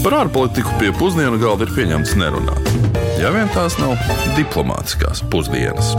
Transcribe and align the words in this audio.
Par 0.00 0.14
ārpolitiku 0.16 0.78
pie 0.80 0.94
pusdienu 0.96 1.36
galda 1.36 1.66
ir 1.66 1.72
pieņemts 1.76 2.14
nerunāt. 2.16 2.68
Ja 3.20 3.28
vien 3.34 3.50
tās 3.52 3.74
nav 3.76 4.00
diplomātiskās 4.32 5.20
pusdienas. 5.28 5.90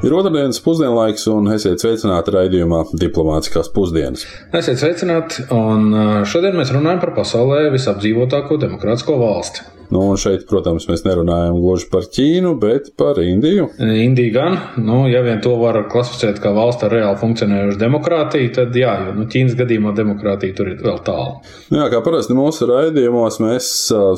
Ir 0.00 0.14
otrdienas 0.16 0.56
pusdienlaiks, 0.64 1.26
un 1.28 1.50
esiet 1.52 1.84
sveicināti 1.84 2.32
raidījumā 2.32 2.80
Diplomātiskās 2.96 3.68
pusdienas. 3.76 4.24
Esiet 4.56 4.80
sveicināti, 4.80 5.44
un 5.52 6.24
šodien 6.24 6.56
mēs 6.56 6.72
runājam 6.72 7.04
par 7.04 7.12
pasaulē 7.20 7.66
visapdzīvotāko 7.76 8.56
demokrātisko 8.64 9.20
valsti. 9.20 9.68
Nu, 9.92 10.06
un 10.08 10.16
šeit, 10.16 10.46
protams, 10.48 10.86
mēs 10.88 11.02
nerunājam 11.04 11.58
gluži 11.60 11.88
par 11.92 12.06
Ķīnu, 12.08 12.54
bet 12.62 12.86
par 12.96 13.18
Indiju. 13.20 13.66
Indija 13.76 14.32
gan, 14.32 14.56
nu, 14.80 15.02
ja 15.12 15.20
vien 15.26 15.42
to 15.44 15.52
var 15.60 15.82
klasificēt 15.92 16.40
kā 16.40 16.54
valsts 16.56 16.86
ar 16.86 16.94
reāli 16.96 17.20
funkcionējušu 17.20 17.80
demokrātiju, 17.82 18.54
tad 18.56 18.78
jā, 18.78 18.94
jo 19.04 19.12
nu, 19.18 19.26
Ķīnas 19.28 19.58
gadījumā 19.58 19.92
demokrātija 19.98 20.56
tur 20.56 20.72
ir 20.72 20.80
vēl 20.80 21.02
tālu. 21.04 21.42
Nu, 21.68 21.82
jā, 21.82 21.90
kā 21.92 22.00
parasti 22.06 22.36
mūsu 22.38 22.70
raidījumos 22.72 23.36
mēs 23.44 23.70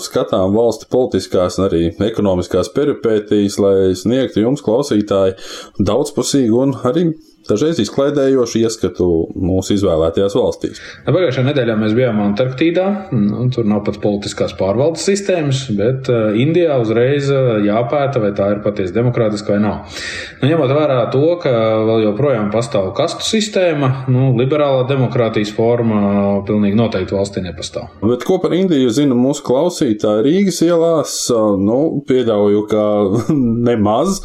skatām 0.07 0.55
valstu 0.55 0.87
politiskās 0.95 1.59
un 1.59 1.67
arī 1.67 1.85
ekonomiskās 2.07 2.71
peripētīs, 2.77 3.59
lai 3.59 3.77
sniegtu 3.99 4.45
jums, 4.47 4.63
klausītāji, 4.63 5.41
daudzpusīgu 5.83 6.67
un 6.69 6.79
arī 6.87 7.09
dažreiz 7.49 7.81
izklaidējošu 7.83 8.61
ieskatu 8.65 9.09
mūsu 9.35 9.77
izvēlētajās 9.77 10.37
valstīs. 10.39 10.81
Pagājušajā 11.07 11.47
nedēļā 11.49 11.77
mēs 11.81 11.95
bijām 11.97 12.21
Antarktīdā. 12.25 12.87
Nu, 13.15 13.47
tur 13.55 13.69
nav 13.69 13.85
pat 13.87 13.99
politiskās 14.03 14.55
pārvaldes 14.59 15.05
sistēmas, 15.07 15.65
bet 15.77 16.09
uh, 16.13 16.37
Indijā 16.41 16.79
uzreiz 16.83 17.29
uh, 17.33 17.59
jāpēta, 17.65 18.23
vai 18.23 18.33
tā 18.37 18.51
ir 18.55 18.63
patiesi 18.65 18.95
demokrātiska 18.97 19.55
vai 19.55 19.61
nav. 19.65 19.99
Nu, 20.41 20.49
ņemot 20.51 20.75
vērā 20.77 20.99
to, 21.13 21.25
ka 21.43 21.53
vēl 21.89 22.07
joprojām 22.09 22.51
pastāv 22.55 22.91
kastu 22.97 23.27
sistēma, 23.27 23.91
nu, 24.13 24.31
liberālā 24.39 24.87
demokrātijas 24.91 25.53
forma 25.57 26.41
pilnīgi 26.49 26.79
noteikti 26.79 27.17
valstī 27.17 27.45
nepastāv. 27.45 27.91
Bet 28.05 28.27
ko 28.27 28.39
par 28.43 28.55
Indiju 28.57 28.93
zina 28.95 29.17
mūsu 29.19 29.45
klausītāji 29.47 30.25
Rīgas 30.29 30.63
ielās? 30.67 31.17
Nu, 31.61 31.79
pieļauju, 32.09 32.65
ka 32.71 32.85
nemaz, 33.69 34.21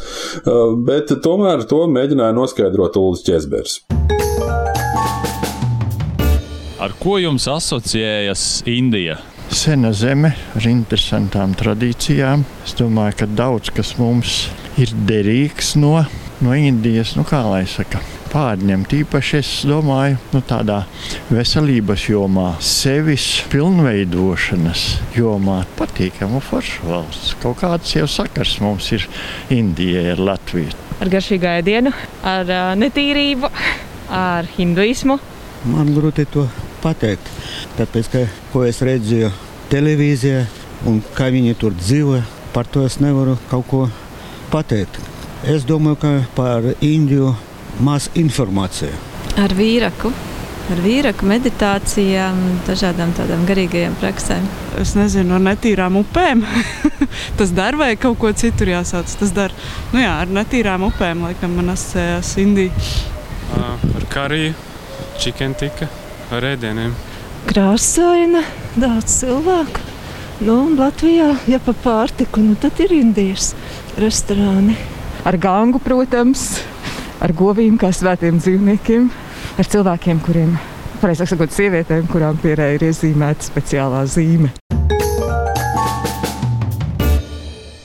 bet 0.86 1.12
tomēr 1.24 1.64
to 1.70 1.84
mēģināja 1.90 2.36
noskaidrot 2.36 2.96
Saulis 3.10 3.22
Česbers. 3.22 3.80
Ar 6.80 6.92
ko 7.02 7.18
jums 7.18 7.48
asociējas 7.50 8.62
Indija? 8.70 9.18
Sena 9.50 9.90
zeme 9.92 10.30
ar 10.54 10.66
interesantām 10.70 11.56
tradīcijām. 11.58 12.44
Es 12.64 12.76
domāju, 12.78 13.18
ka 13.20 13.26
daudz 13.26 13.72
kas 13.74 13.96
mums 13.98 14.46
ir 14.78 14.92
derīgs 15.08 15.74
no, 15.76 16.04
no 16.40 16.54
Indijas, 16.54 17.16
nu 17.18 17.24
kā 17.26 17.42
lai 17.48 17.64
saka, 17.68 17.98
pārņemt. 18.30 18.94
Īpaši 19.02 19.40
es 19.40 19.50
domāju, 19.66 20.20
nu, 20.30 20.42
tādā 20.46 20.84
veselības 21.34 22.06
jomā, 22.12 22.52
sevis 22.62 23.26
pilnveidošanas 23.50 24.84
jomā. 25.18 25.64
Patīkama 25.80 26.38
forša 26.46 26.86
valsts. 26.86 27.34
Kaut 27.42 27.58
kāds 27.64 27.98
jau 27.98 28.06
sakars 28.06 28.60
mums 28.62 28.92
ir 28.94 29.10
Indijai 29.58 30.12
ar 30.14 30.24
Latviju 30.30 30.89
ar 31.00 31.10
garšīgu 31.12 31.48
ēdienu, 31.48 31.92
ar 32.26 32.48
uh, 32.50 32.72
netīrību, 32.78 33.50
ar 34.12 34.48
hinduismu. 34.56 35.18
Man 35.70 35.92
grūti 35.96 36.26
to 36.32 36.46
pateikt, 36.84 37.28
tāpēc, 37.78 38.10
ka, 38.12 38.24
ko 38.52 38.64
es 38.68 38.80
redzēju 38.84 39.30
televīzijā 39.72 40.44
un 40.88 41.00
kā 41.16 41.28
viņi 41.32 41.56
tur 41.60 41.76
dzīvo, 41.76 42.20
par 42.54 42.68
to 42.68 42.84
es 42.88 42.98
nevaru 43.00 43.36
kaut 43.50 43.68
ko 43.70 43.84
pateikt. 44.52 44.98
Es 45.48 45.64
domāju, 45.68 46.00
ka 46.00 46.12
par 46.36 46.66
Indiju 46.84 47.32
maz 47.80 48.10
informācija. 48.18 48.92
Ar 49.40 49.54
vīraku 49.56 50.12
ar 50.74 50.80
vīraku, 50.84 51.26
meditācijām, 51.28 52.38
dažādām 52.66 53.12
tādām 53.16 53.42
garīgajām 53.48 53.94
praksēm. 54.00 54.46
Es 54.80 54.94
nezinu, 54.98 55.34
ar 55.36 55.44
netīrām 55.44 55.98
upēm. 56.00 56.44
tas 57.38 57.52
der 57.56 57.78
vai 57.80 57.92
kaut 58.00 58.18
ko 58.22 58.32
citu 58.36 58.68
jāsauc. 58.70 59.10
Tas 59.20 59.34
der. 59.36 59.54
Nu 59.94 60.02
jā, 60.02 60.12
ar 60.22 60.30
netīrām 60.30 60.86
upēm, 60.90 61.24
laikam, 61.28 61.54
man 61.58 61.74
asociējās 61.74 62.32
Indija. 62.42 62.90
Uh, 63.50 63.76
ar 63.98 64.06
kariju, 64.12 64.54
chicken 65.18 65.56
tika, 65.58 65.90
ar 66.34 66.46
ēdieniem. 66.52 66.94
Krāsaina, 67.50 68.44
daudz 68.78 69.20
cilvēku. 69.22 69.88
Nu, 70.44 70.60
Latvijā, 70.72 71.34
ja 71.50 71.58
pa 71.60 71.74
pārtiku, 71.76 72.40
nu, 72.44 72.54
tad 72.60 72.78
ir 72.80 72.94
Indijas 72.96 73.52
restorāni. 74.00 74.78
Ar 75.28 75.36
gangu, 75.36 75.80
protams, 75.84 76.62
ar 77.20 77.34
govīm 77.36 77.76
kā 77.80 77.90
svētiem 77.92 78.38
dzīvniekiem 78.40 79.10
ar 79.60 79.68
cilvēkiem, 79.68 80.20
kuriem, 80.24 80.54
pareizāk 81.02 81.28
sakot, 81.34 81.52
sievietēm, 81.52 82.08
kurām 82.08 82.38
pierē 82.40 82.72
ir 82.78 82.86
iezīmēta 82.88 83.50
speciālā 83.50 84.06
zīme. 84.08 84.54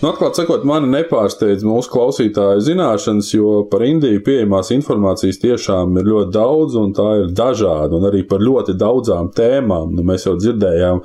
Nu, 0.06 0.12
atklāt 0.14 0.38
sakot, 0.38 0.62
mani 0.70 0.86
nepārsteidz 0.94 1.64
mūsu 1.66 1.90
klausītāju 1.90 2.62
zināšanas, 2.62 3.32
jo 3.34 3.54
par 3.72 3.82
Indiju 3.88 4.20
pieejamās 4.28 4.68
informācijas 4.76 5.40
tiešām 5.42 5.98
ir 5.98 6.06
ļoti 6.06 6.30
daudz, 6.36 6.76
un 6.78 6.92
tā 6.94 7.08
ir 7.24 7.32
dažāda, 7.34 7.98
un 7.98 8.06
arī 8.12 8.22
par 8.30 8.44
ļoti 8.46 8.76
daudzām 8.78 9.32
tēmām. 9.34 9.96
Nu, 9.98 10.06
mēs 10.06 10.28
jau 10.28 10.36
dzirdējām 10.38 11.02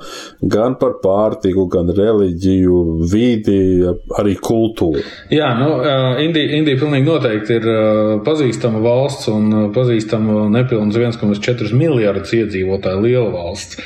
gan 0.53 0.77
par 0.77 0.99
pārtiku, 1.01 1.65
gan 1.73 1.89
reliģiju, 1.97 2.77
vidi, 3.09 3.57
arī 4.21 4.35
kultūru. 4.37 5.01
Jā, 5.33 5.49
nu, 5.57 5.73
Indija, 6.21 6.53
Indija 6.61 6.83
pilnīgi 6.85 7.09
noteikti 7.09 7.57
ir 7.57 7.67
pazīstama 8.29 8.85
valsts 8.85 9.33
un 9.33 9.71
pazīstama 9.73 10.45
nepilnīgi 10.59 11.07
1,4 11.09 11.73
miljardus 11.73 12.37
iedzīvotāju 12.37 13.07
liela 13.09 13.33
valsts. 13.33 13.81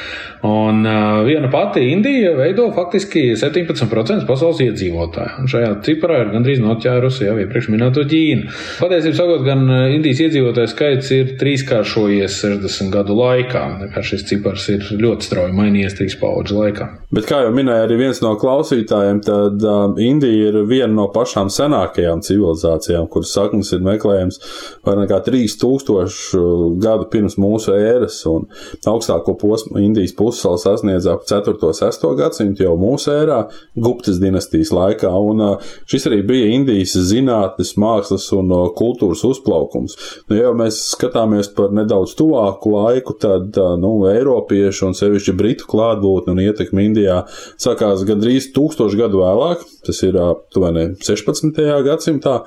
Un 0.45 0.83
uh, 0.85 1.23
viena 1.25 1.49
pati 1.49 1.81
Indija 1.89 2.35
veido 2.37 2.67
faktiski 2.75 3.31
17% 3.39 4.27
pasaules 4.27 4.59
iedzīvotāju. 4.65 5.39
Un 5.41 5.49
šajā 5.49 5.71
ciparā 5.85 6.19
ir 6.21 6.31
gandrīz 6.35 6.61
noķērusi 6.61 7.25
jau 7.25 7.37
iepriekš 7.41 7.69
minēto 7.73 8.03
Ķīnu. 8.05 8.51
Patiesībā 8.81 9.17
sakot, 9.17 9.45
gan 9.47 9.65
Indijas 9.95 10.21
iedzīvotāju 10.27 10.69
skaits 10.69 11.09
ir 11.15 11.31
trīskāršojies 11.39 12.37
60 12.43 12.93
gadu 12.93 13.17
laikā. 13.17 13.63
Šis 14.05 14.27
cipars 14.29 14.67
ir 14.73 14.85
ļoti 15.01 15.29
strauji 15.29 15.55
mainījies 15.57 15.97
trīs 15.97 16.17
paudžu 16.21 16.59
laikā. 16.59 16.89
Bet, 17.15 17.25
kā 17.29 17.41
jau 17.45 17.53
minēja 17.55 17.87
arī 17.87 17.97
viens 18.03 18.21
no 18.21 18.35
klausītājiem, 18.37 19.23
tad 19.25 19.65
uh, 19.65 19.97
Indija 20.01 20.51
ir 20.51 20.59
viena 20.69 20.91
no 20.93 21.07
pašām 21.15 21.49
senākajām 21.53 22.21
civilizācijām, 22.25 23.09
kuras 23.09 23.33
saknes 23.33 23.73
ir 23.73 23.85
meklējams 23.87 24.41
vairāk 24.85 25.05
nekā 25.05 25.21
3000 25.31 26.77
gadu 26.83 27.09
pirms 27.13 27.39
mūsu 27.41 27.73
ēras 27.77 28.21
un 28.29 28.45
augstāko 28.89 29.37
posmu 29.41 29.81
Indijas 29.81 30.13
pusi 30.17 30.34
pussalu 30.35 30.57
sasniedz 30.57 31.07
ap 31.07 31.23
4. 31.25 31.55
un 31.61 31.73
6. 31.73 32.05
gadsimtu 32.17 32.65
jau 32.65 32.75
mūsu 32.79 33.11
ērā, 33.13 33.39
Guptas 33.75 34.19
dinastijas 34.19 34.71
laikā, 34.75 35.09
un 35.09 35.59
šis 35.87 36.07
arī 36.09 36.21
bija 36.27 36.51
Indijas 36.55 36.95
zinātnes, 37.09 37.75
mākslas 37.79 38.27
un 38.35 38.51
kultūras 38.75 39.23
uzplaukums. 39.27 39.95
Nu, 40.29 40.37
ja 40.37 40.51
mēs 40.55 40.81
skatāmies 40.91 41.51
par 41.55 41.73
nedaudz 41.75 42.15
tuvāku 42.19 42.75
laiku, 42.75 43.15
tad 43.19 43.55
nu, 43.79 43.93
Eiropiešu 44.11 44.89
un 44.89 44.97
sevišķi 44.97 45.35
Britu 45.37 45.69
klātbūtne 45.71 46.35
un 46.35 46.43
ietekme 46.43 46.85
Indijā 46.89 47.21
sākās 47.61 48.03
gandrīz 48.07 48.51
tūkstošu 48.55 48.99
gadu 48.99 49.23
vēlāk, 49.23 49.63
tas 49.85 50.01
ir 50.05 50.17
aptuveni 50.19 50.87
16. 50.99 51.61
gadsimtā, 51.85 52.39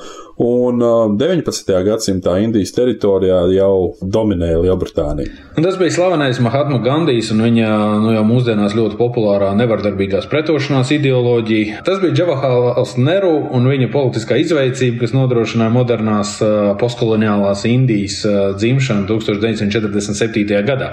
un 0.45 0.85
19. 1.19 1.75
gadsimtā 1.89 2.39
Indijas 2.45 2.75
teritorijā 2.77 3.43
jau 3.57 3.95
dominēja 4.03 4.63
Lielbritānija. 4.67 5.33
Un 5.59 5.67
tas 5.67 5.79
bija 5.81 5.97
slavenais 5.97 6.41
Mahatma 6.43 6.81
Gandijs 6.85 7.33
un 7.35 7.43
viņa 7.49 7.78
nu, 8.03 8.13
jau 8.15 8.25
mūsdienās 8.27 8.77
ļoti 8.79 8.99
populārā 8.99 9.51
nevardarbīgās 9.59 10.29
pretošanās 10.31 10.93
ideoloģija. 10.97 11.83
Tas 11.87 12.01
bija 12.03 12.17
Džavahāls 12.19 12.97
Neru 13.01 13.35
un 13.55 13.69
viņa 13.71 13.91
politiskā 13.93 14.39
izveicība, 14.43 15.03
kas 15.03 15.15
nodrošināja 15.17 15.75
modernās 15.75 16.35
postkoloniālās 16.81 17.65
Indijas 17.69 18.21
dzimšanu 18.59 19.07
1947. 19.09 20.63
gadā. 20.69 20.91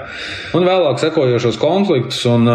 Un 0.56 0.66
vēlāk 0.66 1.00
sekojošos 1.02 1.60
konfliktus 1.60 2.22
un 2.30 2.48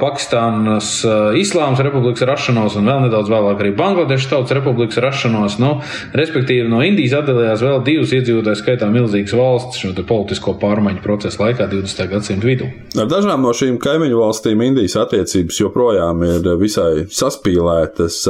Pakistānas 0.00 0.96
Islāmas 1.38 1.82
republikas 1.84 2.26
rašanos 2.28 2.78
un 2.80 2.88
vēl 2.90 3.06
nedaudz 3.06 3.32
vēlāk 3.32 3.62
arī 3.62 3.74
Bangladešas 3.78 4.30
tautas 4.32 4.56
republikas 4.56 5.00
rašanos. 5.02 5.58
Nu, 5.62 5.76
Respektīvi, 6.14 6.68
no 6.70 6.82
Indijas 6.84 7.16
atdalījās 7.20 7.62
vēl 7.64 7.80
divas 7.86 8.12
iedzīvotāju 8.14 8.60
skaitā 8.60 8.88
milzīgas 8.92 9.34
valsts 9.38 9.80
šo 9.82 9.92
politisko 10.06 10.54
pārmaiņu 10.60 11.02
procesu 11.04 11.42
laikā 11.42 11.66
20. 11.70 12.10
gadsimta 12.12 12.48
vidū. 12.48 12.68
Ar 13.00 13.08
dažām 13.10 13.42
no 13.44 13.50
šīm 13.56 13.63
kaimiņu 13.82 14.20
valstīm 14.20 14.62
Indijas 14.68 14.96
attiecības 15.00 15.60
joprojām 15.60 16.24
ir 16.26 16.48
visai 16.60 17.04
saspīlētas. 17.10 18.22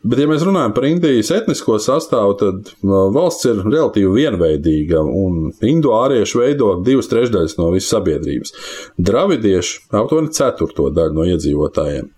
Bet, 0.00 0.16
ja 0.22 0.28
mēs 0.30 0.40
runājam 0.46 0.72
par 0.72 0.86
Indijas 0.88 1.28
etnisko 1.36 1.76
sastāvu, 1.82 2.36
tad 2.40 2.70
valsts 3.12 3.50
ir 3.50 3.58
relatīvi 3.66 4.14
vienveidīga, 4.14 5.02
un 5.04 5.50
indu 5.68 5.92
ārieši 5.92 6.40
veido 6.40 6.70
divas 6.86 7.10
trešdaļas 7.12 7.58
no 7.58 7.68
visas 7.74 7.92
sabiedrības. 7.92 8.54
Dravidieši 8.96 9.90
aptuveni 10.00 10.32
ceturto 10.36 10.88
daļu 10.96 11.18
no 11.18 11.28
iedzīvotājiem. 11.34 12.08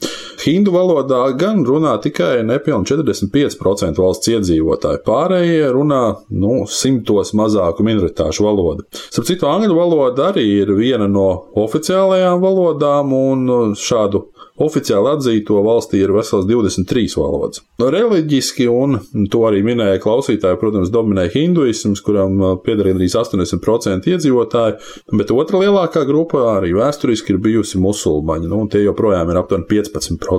Hindu 0.43 0.73
valodā 0.75 1.21
gan 1.39 1.63
runā 1.67 1.95
tikai 2.03 2.43
nepilni 2.47 2.89
45% 2.89 4.03
valsts 4.03 4.33
iedzīvotāji, 4.33 5.03
pārējie 5.07 5.69
runā 5.75 6.03
nu, 6.35 6.63
simtos 6.67 7.31
mazāku 7.39 7.87
minoritāšu 7.87 8.47
valodu. 8.47 8.87
Starp 9.05 9.29
citu, 9.29 9.49
angļu 9.51 9.77
valoda 9.79 10.31
arī 10.33 10.47
ir 10.63 10.75
viena 10.79 11.07
no 11.11 11.29
oficiālajām 11.63 12.43
valodām, 12.43 13.15
un 13.15 13.77
šādu 13.79 14.27
Oficiāli 14.61 15.09
atzīto 15.15 15.63
valstī 15.65 16.03
ir 16.05 16.13
vesels 16.13 16.45
23 16.45 17.17
valodas. 17.17 17.63
Reliģiski, 17.81 18.67
un 18.69 18.99
to 19.33 19.47
arī 19.49 19.63
minēja 19.65 20.01
klausītāji, 20.03 20.59
protams, 20.61 20.91
dominē 20.93 21.25
hinduisms, 21.33 22.03
kuram 22.05 22.37
pieder 22.65 22.91
gandrīz 22.91 23.17
80% 23.17 24.11
iedzīvotāji, 24.13 24.77
bet 25.17 25.33
otra 25.33 25.63
lielākā 25.65 26.05
grupa 26.09 26.45
arī 26.59 26.75
vēsturiski 26.77 27.33
ir 27.33 27.41
bijusi 27.43 27.81
musulmaņi, 27.81 28.51
nu, 28.51 28.61
un 28.67 28.71
tie 28.73 28.85
joprojām 28.85 29.33
ir 29.33 29.41
aptuveni 29.41 29.67
15%. 29.73 30.32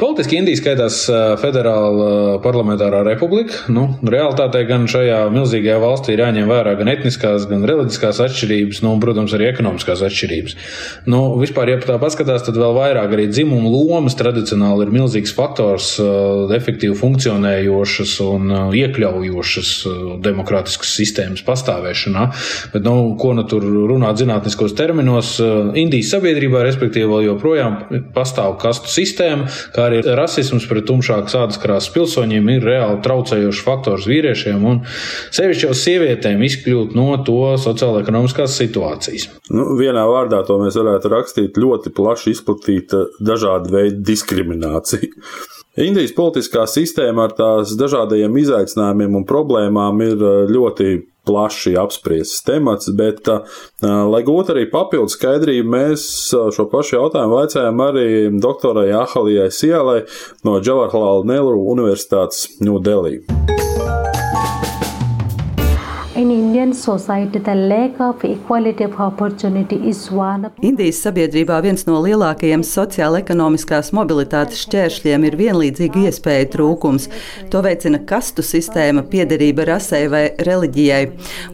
Politiski 0.00 0.38
Indija 0.38 0.58
skaitās 0.58 1.00
federāla 1.40 2.38
parlamentārā 2.44 3.02
republika. 3.06 3.64
Nu, 3.72 3.86
realitātē 4.04 4.64
gan 4.68 4.86
šajā 4.90 5.20
milzīgajā 5.34 5.78
valstī 5.82 6.14
ir 6.14 6.24
jāņem 6.24 6.50
vērā 6.50 6.74
gan 6.78 6.90
etniskās, 6.92 7.46
gan 7.50 7.64
reliģiskās 7.68 8.20
atšķirības, 8.24 8.82
nu, 8.84 8.94
un, 8.94 9.02
protams, 9.02 9.34
arī 9.36 9.48
ekonomiskās 9.50 10.02
atšķirības. 10.06 10.56
Nu, 11.10 11.22
vispār, 11.40 11.72
ja 11.72 11.80
tā 11.82 11.98
paskatās, 12.02 12.44
tad 12.46 12.58
vēl 12.60 12.76
vairāk 12.76 13.14
arī 13.16 13.26
dzimumu 13.30 13.72
lomas 13.72 14.16
tradicionāli 14.18 14.86
ir 14.86 14.94
milzīgs 14.94 15.34
faktors 15.36 15.94
efektīvi 16.54 16.96
funkcionējošas 16.98 18.16
un 18.24 18.54
iekļaujošas 18.78 19.72
demokrātiskas 20.24 20.94
sistēmas 20.98 21.44
pastāvēšanā. 21.46 22.26
Bet, 22.74 22.84
nu, 22.86 23.14
ko 23.20 23.34
nu 23.36 23.46
tur 23.48 23.64
runāt 23.64 24.20
zinātniskos 24.22 24.76
terminos, 24.78 25.36
Indijas 25.74 26.12
sabiedrībā, 26.14 26.62
respektīvi, 26.66 27.08
vēl 27.10 27.28
joprojām 27.30 27.78
pastāv 28.14 28.56
kastu 28.62 28.92
sistēma, 28.92 29.23
kā 29.74 29.88
arī 29.88 30.02
rasisms 30.18 30.66
pret 30.70 30.86
tumšākas 30.88 31.36
ādas 31.40 31.60
krāsas 31.62 31.92
pilsoņiem 31.94 32.50
ir 32.56 32.68
reāli 32.68 33.00
traucējošs 33.04 33.62
faktors 33.66 34.08
vīriešiem 34.10 34.66
un 34.70 34.82
sevišķi 35.34 35.68
jau 35.68 35.78
sievietēm 35.80 36.44
izkļūt 36.48 36.94
no 36.98 37.08
to 37.26 37.40
sociālo-ekonomiskās 37.64 38.58
situācijas. 38.60 39.28
Nu, 39.54 39.74
vienā 39.80 40.04
vārdā 40.10 40.42
to 40.46 40.58
mēs 40.62 40.78
varētu 40.80 41.12
rakstīt 41.12 41.60
ļoti 41.60 41.94
plaši 41.94 42.34
izplatīta 42.34 43.06
dažāda 43.22 43.72
veida 43.74 44.00
diskriminācija. 44.12 45.12
Indijas 45.84 46.12
politiskā 46.14 46.68
sistēma 46.70 47.26
ar 47.26 47.34
tās 47.34 47.72
dažādajiem 47.78 48.36
izaicinājumiem 48.44 49.18
un 49.18 49.26
problēmām 49.26 50.04
ir 50.06 50.14
eh, 50.22 50.36
ļoti 50.54 50.90
plaši 51.26 51.74
apspriests 51.80 52.44
temats, 52.46 52.90
bet, 52.96 53.28
uh, 53.28 53.42
lai 53.82 54.22
gūtu 54.26 54.54
arī 54.54 54.66
papildu 54.72 55.12
skaidrību, 55.12 55.68
mēs 55.74 56.08
šo 56.54 56.68
pašu 56.72 56.98
jautājumu 56.98 57.40
vaicājām 57.40 57.84
arī 57.88 58.08
doktorai 58.40 58.90
Ahalijai 59.02 59.50
Sielai 59.54 60.00
no 60.46 60.58
Džavarhalāla 60.60 61.28
Nelu 61.34 61.56
Universitātes. 61.74 62.46
In 62.60 62.74
Indian 66.54 66.72
society, 66.72 67.40
the 67.40 67.54
lack 67.54 68.00
of 68.00 68.24
equality 68.24 68.84
of 68.84 69.00
opportunity 69.00 69.74
is 69.88 70.08
one 70.12 70.46
of 70.46 70.52
Indijas 70.62 71.00
sabiedrībā 71.02 71.56
viens 71.64 71.82
no 71.88 71.96
lielākajiem 71.98 72.62
sociāla-ekonomiskās 72.62 73.88
mobilitātes 73.96 74.60
šķēršļiem 74.62 75.26
ir 75.26 75.34
vienlīdzīga 75.40 76.04
iespēja 76.06 76.44
trūkums. 76.52 77.08
To 77.50 77.58
veicina 77.66 77.98
kastu 78.06 78.44
sistēma, 78.46 79.02
piederība 79.10 79.66
rasei 79.72 80.04
vai 80.12 80.28
reliģijai. 80.46 81.00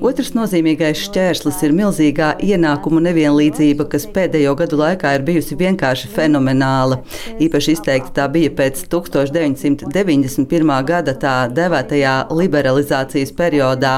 Otrs 0.05 0.35
nozīmīgais 0.37 1.07
šķērslis 1.07 1.63
ir 1.65 1.73
milzīgā 1.81 2.35
ienākumu 2.45 3.01
nevienlīdzība, 3.09 3.89
kas 3.89 4.05
pēdējo 4.05 4.53
gadu 4.61 4.83
laikā 4.83 5.15
ir 5.17 5.25
bijusi 5.25 5.57
vienkārši 5.65 6.13
fenomenāla. 6.13 7.01
Īpaši 7.41 7.79
izteikti 7.79 8.13
tā 8.21 8.29
bija 8.37 8.53
pēc 8.61 8.85
1991. 8.93 10.77
gada 10.93 11.17
tā 11.25 11.39
devētajā 11.57 12.15
liberalizācijas 12.37 13.33
periodā. 13.41 13.97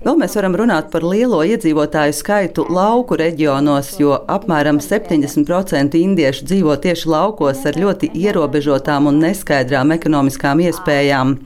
Vēl 0.00 0.16
mēs 0.16 0.29
varam 0.36 0.54
runāt 0.58 0.90
par 0.92 1.04
lielo 1.06 1.38
iedzīvotāju 1.46 2.14
skaitu 2.16 2.64
lauku 2.70 3.16
reģionos, 3.20 3.92
jo 4.00 4.16
apmēram 4.30 4.80
70% 4.82 5.96
indiešu 5.98 6.46
dzīvo 6.48 6.76
tieši 6.84 7.08
laukos 7.10 7.64
ar 7.68 7.78
ļoti 7.80 8.10
ierobežotām 8.20 9.08
un 9.10 9.20
neskaidrām 9.24 9.94
ekonomiskām 9.96 10.62
iespējām. 10.66 11.36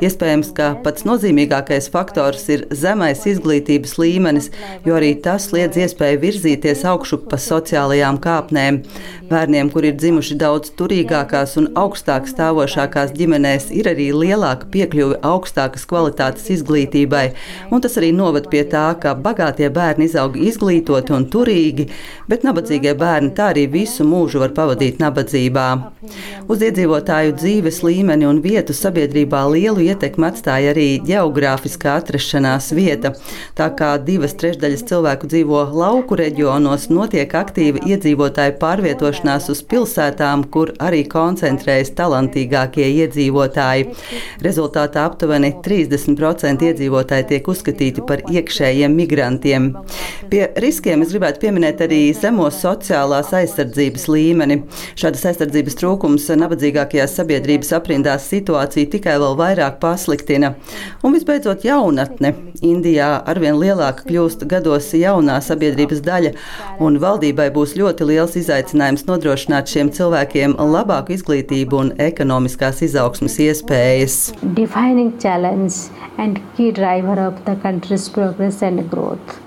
Iespējams, 0.00 0.52
ka 0.56 0.70
pats 0.84 1.04
nozīmīgākais 1.08 1.90
faktors 1.92 2.46
ir 2.52 2.66
zemais 2.70 3.26
izglītības 3.28 3.96
līmenis, 4.00 4.50
jo 4.86 4.96
arī 4.96 5.14
tas 5.24 5.50
liedz 5.52 5.76
iespēju 5.82 6.22
virzīties 6.22 6.86
augšu 6.88 7.20
pa 7.30 7.40
sociālajām 7.40 8.20
kāpnēm. 8.24 8.82
Bērniem, 9.30 9.68
kuri 9.70 9.92
ir 9.92 9.98
dzimuši 10.00 10.38
daudz 10.40 10.72
turīgākās 10.78 11.56
un 11.60 11.68
augstāk 11.78 12.26
stāvošākās 12.30 13.12
ģimenēs, 13.14 13.68
ir 13.76 13.90
arī 13.92 14.08
lielāka 14.16 14.66
piekļuve 14.72 15.20
augstākas 15.26 15.84
kvalitātes 15.90 16.48
izglītībai, 16.56 17.26
un 17.70 17.84
tas 17.84 17.94
arī 18.00 18.10
noved 18.20 18.48
pie 18.52 18.62
tā, 18.68 18.84
ka 19.02 19.14
bagātie 19.26 19.70
bērni 19.72 20.08
izaug 20.10 20.36
izglītoti 20.36 21.14
un 21.16 21.26
turīgi, 21.32 21.88
bet 22.30 22.46
nabadzīgie 22.46 22.94
bērni 23.00 23.32
tā 23.36 23.50
arī 23.54 23.66
visu 23.72 24.06
mūžu 24.08 24.42
var 24.44 24.54
pavadīt 24.56 25.00
nabadzībā. 25.02 25.66
Uz 26.50 26.64
iedzīvotāju 26.66 27.36
dzīves 27.40 27.82
līmeni 27.86 28.28
un 28.28 28.42
vietu 28.44 28.76
sabiedrībā 28.76 29.42
lielu 29.54 29.86
ietekmi 29.90 30.28
atstāja 30.30 30.74
arī 30.74 30.88
geogrāfiskā 31.06 31.96
atrašanās 32.00 32.72
vieta. 32.76 33.14
Tā 33.58 33.70
kā 33.78 33.94
divas 34.04 34.36
trešdaļas 34.40 34.86
cilvēku 34.90 35.30
dzīvo 35.30 35.64
lauku 35.74 36.18
reģionos, 36.20 36.90
notiek 36.92 37.34
aktīva 37.40 37.84
iedzīvotāju 37.86 38.58
pārvietošana 38.60 39.30
pārvēršanās 39.30 39.48
uz 39.50 39.62
pilsētām, 39.62 40.44
kur 40.50 40.72
arī 40.78 41.04
koncentrējas 41.08 41.92
talantīgākie 41.96 42.86
iedzīvotāji. 43.04 43.88
Rezultātā 44.42 45.06
aptuveni 45.08 45.54
30% 45.62 46.64
iedzīvotāji 46.70 47.28
tiek 47.28 47.48
uzskatīti 47.48 48.04
par 48.10 48.24
iekšējiem 48.26 48.96
migrantiem. 48.98 49.70
Pie 50.30 50.42
riskiem 50.62 51.04
es 51.04 51.12
gribētu 51.14 51.44
pieminēt 51.44 51.80
arī 51.86 52.00
zemo 52.16 52.48
sociālās 52.54 53.30
aizsardzības 53.36 54.06
līmeni. 54.10 54.60
Šādas 54.98 55.24
aizsardzības 55.30 55.78
trūkums 55.80 56.26
nabadzīgākajās 56.42 57.16
sabiedrības 57.20 57.72
aprindās 57.78 58.26
situāciju 58.30 58.90
tikai 58.96 59.16
vēl 59.22 59.36
vairāk 59.38 59.78
pasliktina. 59.82 60.52
Un 61.06 61.14
visbeidzot, 61.16 61.64
jaunatne. 61.66 62.34
Indijā 62.66 63.10
arvien 63.30 63.58
lielāka 63.60 64.04
kļūst 64.08 64.44
gados 64.50 64.90
jaunā 64.96 65.38
sabiedrības 65.44 66.02
daļa, 66.04 66.34
un 66.84 66.98
valdībai 67.02 67.48
būs 67.54 67.76
ļoti 67.78 68.08
liels 68.10 68.36
izaicinājums 68.40 69.06
nodrošināt 69.08 69.70
šiem 69.72 69.92
cilvēkiem 69.96 70.58
labāku 70.58 71.14
izglītību 71.16 71.80
un 71.84 71.92
ekonomiskās 72.10 72.82
izaugsmas 72.86 73.38
iespējas. 73.46 74.18
progress 78.08 78.62
and 78.62 78.88
growth. 78.90 79.40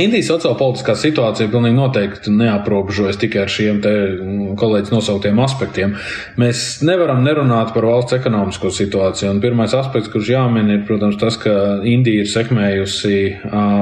Indijas 0.00 0.30
sociālpolitiskā 0.30 0.94
situācija 0.96 1.50
pilnīgi 1.52 1.76
noteikti 1.76 2.32
neaprobežojas 2.32 3.18
tikai 3.20 3.42
ar 3.42 3.50
šiem 3.52 3.80
mm, 3.82 4.54
kolēģis 4.56 4.92
nosauktiem 4.94 5.40
aspektiem. 5.44 5.92
Mēs 6.40 6.80
nevaram 6.86 7.20
nerunāt 7.26 7.74
par 7.74 7.84
valsts 7.84 8.16
ekonomisko 8.16 8.70
situāciju. 8.72 9.28
Un 9.34 9.42
pirmais 9.44 9.74
aspekts, 9.76 10.08
kurš 10.12 10.30
jāmin, 10.32 10.70
ir, 10.72 10.80
protams, 10.88 11.18
tas, 11.20 11.36
ka 11.40 11.52
Indija 11.88 12.24
ir 12.24 12.30
sekmējusi 12.32 13.18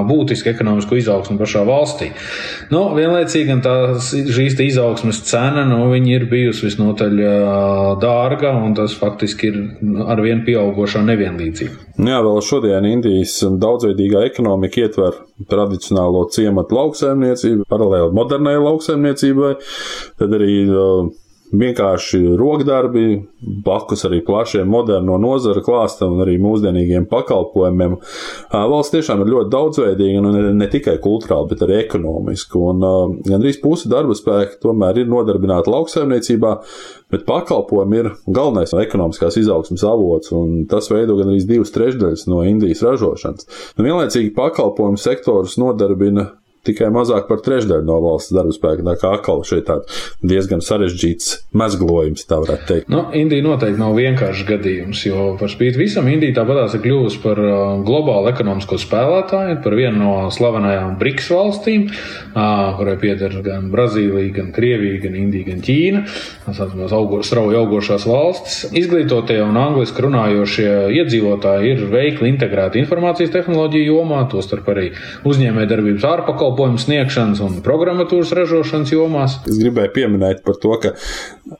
būtisku 0.08 0.50
ekonomisko 0.50 0.98
izaugsmu 0.98 1.38
pašā 1.38 1.62
valstī. 1.68 2.10
Nu, 2.74 2.88
vienlaicīgi 2.96 3.60
tās, 3.62 4.10
šīs 4.10 4.58
izaugsmes 4.66 5.22
cena 5.30 5.62
nu, 5.68 5.84
ir 5.94 6.26
bijusi 6.30 6.66
visnotaļ 6.66 7.22
dārga, 8.02 8.56
un 8.58 8.74
tas 8.74 8.98
faktiski 8.98 9.52
ir 9.52 9.62
ar 10.10 10.26
vien 10.26 10.42
pieaugušā 10.42 11.06
nevienlīdzība. 11.06 11.86
Jā, 12.00 12.18
vēl 12.24 12.38
šodien 12.42 12.86
Indijas 12.88 13.38
daudzveidīgā 13.60 14.24
ekonomika 14.30 14.80
ietver 14.86 15.18
tradicionālo 16.00 16.28
ciematu 16.32 16.76
lauksaimniecību, 16.76 17.66
paralēli 17.68 18.14
modernai 18.16 18.56
lauksaimniecībai, 18.60 19.54
tad 20.18 20.36
arī 20.36 20.54
uh, 20.68 21.10
vienkārši 21.50 22.20
rokdarbi, 22.38 23.22
blakus 23.64 24.04
arī 24.06 24.20
plašiem 24.26 24.68
moderno 24.70 25.16
nozara 25.20 25.62
klāstam 25.64 26.14
un 26.14 26.24
arī 26.24 26.36
mūsdienīgiem 26.42 27.08
pakalpojumiem. 27.10 27.96
Valsts 28.52 28.94
tiešām 28.94 29.24
ir 29.24 29.32
ļoti 29.34 29.52
daudzveidīga, 29.54 30.22
un 30.22 30.58
ne, 30.58 30.68
tikai 30.70 30.96
kultūrāli, 31.02 31.50
bet 31.52 31.64
arī 31.66 31.78
ekonomiski. 31.82 32.60
Un 32.60 32.84
gandrīz 33.26 33.60
pusi 33.62 33.90
darba 33.90 34.16
spēka 34.18 34.60
tomēr 34.62 35.02
ir 35.02 35.10
nodarbināta 35.10 35.72
lauksaimniecībā, 35.74 36.54
bet 37.10 37.26
pakalpojumi 37.28 38.02
ir 38.02 38.10
galvenais 38.30 38.74
ekonomiskās 38.84 39.40
izaugsmas 39.40 39.84
avots, 39.86 40.34
un 40.36 40.66
tas 40.70 40.90
veido 40.92 41.18
gandrīz 41.18 41.48
divas 41.50 41.74
trešdaļas 41.74 42.28
no 42.30 42.44
Indijas 42.46 42.84
ražošanas. 42.86 43.48
Nu, 43.76 43.86
vienlaicīgi 43.86 44.34
pakalpojumu 44.36 45.00
sektors 45.00 45.58
nodarbina 45.60 46.30
tikai 46.66 46.90
mazāk 46.92 47.26
par 47.28 47.40
trešdaļu 47.44 47.86
no 47.88 47.96
valsts 48.04 48.34
darba 48.36 48.52
spēka. 48.54 48.84
Tā 48.84 48.96
kā 49.00 49.12
atkal 49.16 49.42
šeit 49.48 49.70
diezgan 50.26 50.62
sarežģīts 50.64 51.30
mezglojums, 51.56 52.26
tā 52.28 52.40
varētu 52.42 52.68
teikt. 52.68 52.90
Nu, 52.92 53.06
Indija 53.16 53.44
noteikti 53.46 53.80
nav 53.80 53.96
vienkāršs 53.96 54.44
gadījums, 54.48 55.02
jo 55.06 55.30
par 55.40 55.52
spīti 55.52 55.80
visam 55.80 56.08
Indija 56.10 56.40
tāpatās 56.40 56.76
ir 56.76 56.84
kļuvusi 56.84 57.20
par 57.24 57.40
uh, 57.40 57.54
globālu 57.86 58.30
ekonomisko 58.32 58.78
spēlētāju, 58.80 59.60
par 59.64 59.76
vienu 59.78 60.02
no 60.02 60.12
slavenajām 60.34 60.98
BRICS 61.00 61.30
valstīm, 61.32 61.86
uh, 61.88 62.76
kurai 62.78 62.96
pieder 63.00 63.38
gan 63.46 63.70
Brazīlija, 63.72 64.34
gan 64.36 64.52
Krievija, 64.56 65.00
gan 65.06 65.16
Indija, 65.20 65.48
gan 65.52 65.64
Ķīna. 65.64 66.04
Ir 66.50 66.94
augo, 66.96 67.22
strauji 67.24 67.56
augošās 67.60 68.04
valstis. 68.08 68.60
Izglītotie 68.76 69.38
un 69.44 69.56
angliski 69.60 70.04
runājošie 70.04 70.68
iedzīvotāji 70.98 71.72
ir 71.72 71.84
veikli 71.92 72.32
integrēti 72.34 72.80
informācijas 72.82 73.32
tehnoloģiju 73.34 73.94
jomā, 73.94 74.24
tostarp 74.32 74.68
arī 74.74 74.90
uzņēmējdarbības 75.30 76.06
ārpakalpojumu 76.10 76.49
sniegšanas 76.58 77.40
un 77.44 77.60
programmatūras 77.64 78.32
ražošanas 78.36 78.92
jomās. 78.94 79.38
Es 79.48 79.58
gribēju 79.60 79.94
pieminēt 79.94 80.42
par 80.46 80.58
to, 80.60 80.74
ka 80.82 80.94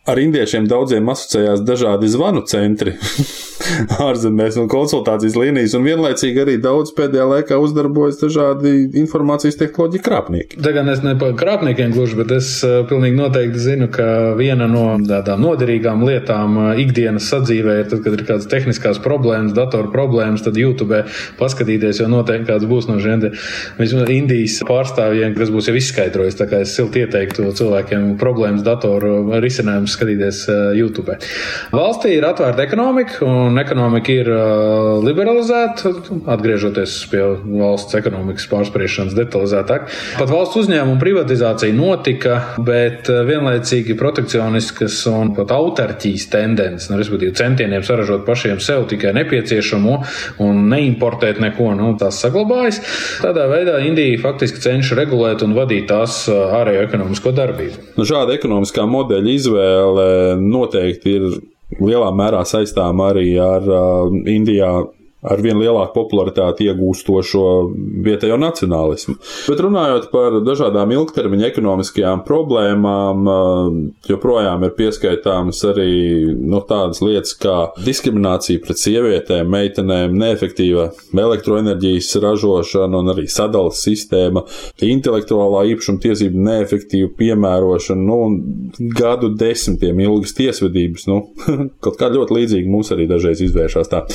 ar 0.08 0.20
indiešiem 0.20 0.68
daudziem 0.70 1.08
asociējās 1.10 1.64
dažādi 1.66 2.10
zvanu 2.10 2.42
centri 2.48 2.96
ārzemēs 4.08 4.58
un 4.60 4.68
konsultācijas 4.70 5.36
līnijas, 5.38 5.74
un 5.78 5.86
vienlaicīgi 5.86 6.42
arī 6.42 6.56
daudz 6.62 6.94
pēdējā 6.96 7.26
laikā 7.34 7.58
uzdarbojas 7.60 8.20
dažādi 8.20 8.72
informācijas 9.00 9.58
tehnoloģiju 9.60 10.04
krāpnieki. 10.06 10.60
Tā 10.64 10.72
gan 10.76 10.88
es 10.92 11.02
ne 11.04 11.14
par 11.20 11.34
krāpniekiem 11.38 11.94
gluži, 11.94 12.18
bet 12.20 12.34
es 12.38 12.52
uh, 12.66 12.80
pilnīgi 12.90 13.18
noteikti 13.18 13.62
zinu, 13.62 13.90
ka 13.92 14.06
viena 14.38 14.68
no 14.70 14.84
tādām 15.06 15.44
noderīgām 15.44 16.04
lietām 16.06 16.58
uh, 16.58 16.70
ikdienas 16.80 17.28
sadzīvē 17.32 17.76
ir 17.82 17.90
tad, 17.92 18.04
kad 18.06 18.16
ir 18.16 18.24
kādas 18.28 18.48
tehniskās 18.50 19.00
problēmas, 19.04 19.54
datoru 19.56 19.92
problēmas, 19.92 20.44
tad 20.46 20.58
YouTube 20.60 21.04
paskatīties, 21.40 22.02
jo 22.02 22.10
noteikti 22.10 22.50
kāds 22.50 22.68
būs 22.70 22.88
no 22.90 22.98
šiem 23.00 23.28
Indijas 24.10 24.60
pārstāvjiem, 24.80 25.34
kas 25.36 25.52
būs 25.52 25.68
jau 25.68 25.76
izskaidrojis. 25.78 26.38
Tā 26.38 26.46
kā 26.50 26.62
es 26.64 26.72
silti 26.76 27.04
ieteiktu 27.04 27.50
cilvēkiem 27.56 28.14
problēmas 28.20 28.64
datoru 28.66 29.38
risinājumus 29.42 29.96
skatīties 29.96 30.42
uh, 30.48 30.60
YouTube. 30.76 31.16
Valstī 31.74 32.14
ir 32.16 32.26
atvērta 32.28 32.64
ekonomika, 32.64 33.20
un 33.26 33.60
ekonomika 33.60 34.14
ir 34.14 34.30
uh, 34.32 35.00
liberalizēta, 35.04 35.92
atgriežoties 36.34 36.96
pie 37.12 37.22
valsts 37.44 37.98
ekonomikas 37.98 38.48
pārspriešanas 38.50 39.16
detalizētāk. 39.18 39.88
Pat 40.18 40.32
valsts 40.32 40.60
uzņēmuma 40.62 41.00
privatizācija 41.02 41.76
notika, 41.76 42.40
bet 42.66 43.10
uh, 43.12 43.22
vienlaicīgi 43.28 43.96
protekcioniskas 44.00 45.02
un 45.10 45.34
pat 45.36 45.52
autarķijas 45.56 46.28
tendences, 46.32 46.90
nu, 46.90 47.00
respektīvi 47.00 47.36
centieniem 47.38 47.84
saražot 47.86 48.24
pašiem 48.28 48.60
sev 48.64 48.86
tikai 48.90 49.12
nepieciešamo 49.18 49.98
un 50.46 50.64
neimportēt 50.72 51.40
neko, 51.42 51.72
nu, 51.78 51.92
tās 52.00 52.20
saglabājas. 52.22 52.80
Tādā 53.20 53.46
veidā 53.50 53.78
Indija 53.84 54.20
faktiski 54.22 54.62
cenšas 54.70 54.98
regulēt 55.02 55.44
un 55.46 55.54
vadīt 55.58 55.88
tās 55.90 56.22
ārējo 56.30 56.86
ekonomisko 56.86 57.34
darbību. 57.36 57.86
Nu, 57.98 58.06
šāda 58.08 58.38
ekonomiskā 58.38 58.86
modeļa 58.88 59.34
izvēle 59.34 60.08
noteikti 60.40 61.16
ir 61.18 61.28
lielā 61.78 62.10
mērā 62.16 62.42
saistām 62.48 63.02
arī 63.04 63.34
ar 63.42 63.66
uh, 63.66 64.16
Indijā 64.30 64.72
ar 65.20 65.40
vien 65.44 65.58
lielāku 65.60 65.92
popularitāti 65.98 66.68
iegūstošo 66.70 67.44
vietējo 68.04 68.38
nacionālismu. 68.40 69.16
Bet 69.50 69.60
runājot 69.60 70.08
par 70.12 70.38
dažādām 70.44 70.94
ilgtermiņa 70.96 71.50
ekonomiskajām 71.50 72.22
problēmām, 72.24 73.28
joprojām 74.08 74.64
ir 74.64 74.74
pieskaitāmas 74.78 75.60
arī 75.68 75.90
nu, 76.40 76.62
tādas 76.68 77.02
lietas 77.04 77.34
kā 77.40 77.56
diskriminācija 77.84 78.62
pret 78.64 78.80
sievietēm, 78.80 79.50
meitenēm, 79.52 80.16
neefektīva 80.20 80.88
elektroenerģijas 81.12 82.14
ražošana 82.24 83.02
un 83.02 83.12
arī 83.12 83.26
sadalas 83.30 83.82
sistēma, 83.84 84.46
intelektuālā 84.84 85.66
īpašuma 85.74 86.00
tiesību 86.06 86.46
neefektīva 86.48 87.12
piemērošana, 87.20 88.06
nu, 88.08 88.18
un 88.24 88.90
gadu 88.96 89.34
desmitiem 89.36 90.00
ilgas 90.06 90.32
tiesvedības, 90.38 91.06
nu, 91.10 91.20
kaut 91.84 92.00
kā 92.00 92.08
ļoti 92.12 92.38
līdzīgi 92.38 92.72
mums 92.72 92.92
arī 92.94 93.08
dažreiz 93.10 93.44
izvēršās 93.44 93.92
tā. 93.92 94.06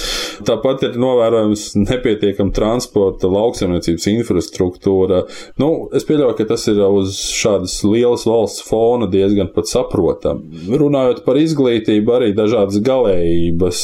Tāpat 0.46 0.88
ir 0.90 0.95
ir 0.96 1.02
novērojams 1.04 1.66
nepietiekama 1.84 2.54
transporta, 2.56 3.30
lauksaimniecības 3.32 4.08
infrastruktūra. 4.14 5.22
Nu, 5.62 5.70
es 5.96 6.08
pieļauju, 6.08 6.38
ka 6.40 6.48
tas 6.54 6.66
ir 6.72 6.82
uz 6.86 7.20
šādas 7.36 7.78
lielas 7.86 8.26
valsts 8.30 8.66
fona 8.66 9.10
diezgan 9.12 9.52
pat 9.56 9.70
saprotam. 9.70 10.42
Runājot 10.72 11.24
par 11.28 11.40
izglītību, 11.42 12.16
arī 12.18 12.32
dažādas 12.38 12.82
galējības. 12.86 13.84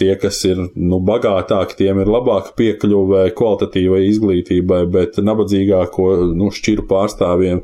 Tie, 0.00 0.12
kas 0.22 0.42
ir 0.48 0.64
nu, 0.76 1.02
bagātāki, 1.04 1.82
tiem 1.82 2.02
ir 2.02 2.10
labāka 2.12 2.54
piekļuve 2.58 3.26
kvalitatīvai 3.38 4.02
izglītībai, 4.08 4.82
bet 4.92 5.20
nabadzīgāko 5.22 6.10
nu, 6.36 6.50
šķiru 6.54 6.86
pārstāvjiem 6.90 7.62